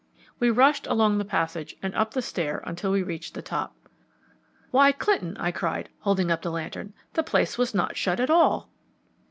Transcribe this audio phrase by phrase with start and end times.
[0.39, 3.75] We rushed along the passage and up the stair until we reached the top.
[4.71, 8.71] "Why, Clinton," I cried, holding up the lantern, "the place was not shut at all."